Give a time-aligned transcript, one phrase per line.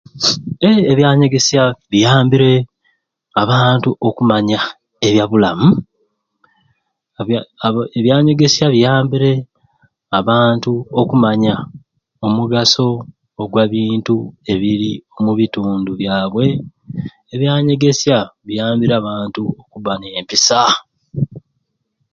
[0.67, 2.51] Eeh ebyanyegesya biyambire
[3.41, 4.59] abantu okumanya
[5.07, 5.69] ebyabulamu,
[7.19, 9.31] ebya abo ebyanyegesya biyambire
[10.19, 11.55] abantu okumanya
[12.25, 12.87] omugaso
[13.41, 14.15] ogwabintu
[14.53, 16.45] ebiri omu bitundu byabwe,
[17.33, 20.75] ebyanyegesya biyambire abantu okuba n'empisaa